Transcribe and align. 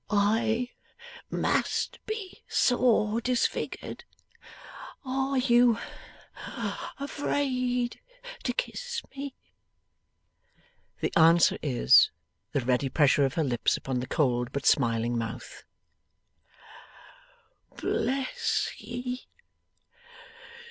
'I 0.09 0.69
must 1.29 1.99
be 2.07 2.43
sore 2.47 3.21
disfigured. 3.21 4.03
Are 5.05 5.37
you 5.37 5.77
afraid 6.97 8.01
to 8.41 8.51
kiss 8.51 9.03
me?' 9.15 9.35
The 11.01 11.13
answer 11.15 11.59
is, 11.61 12.09
the 12.51 12.61
ready 12.61 12.89
pressure 12.89 13.25
of 13.25 13.35
her 13.35 13.43
lips 13.43 13.77
upon 13.77 13.99
the 13.99 14.07
cold 14.07 14.51
but 14.51 14.65
smiling 14.65 15.19
mouth. 15.19 15.65
'Bless 17.77 18.71
ye! 18.79 19.27